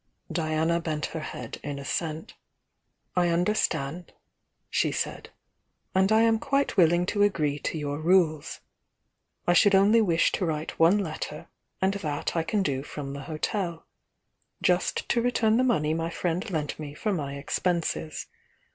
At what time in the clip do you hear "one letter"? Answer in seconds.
10.79-11.49